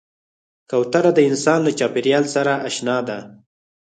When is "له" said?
1.67-1.71